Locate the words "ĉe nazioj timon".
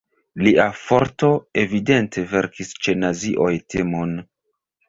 2.87-4.21